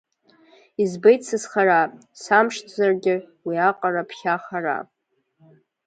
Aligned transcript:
Избеит 0.83 1.21
сызхара, 1.27 1.81
самшьҭзаргьы 2.21 3.15
уиаҟра 3.45 4.03
ԥхьа 4.09 4.35
хара… 4.43 4.77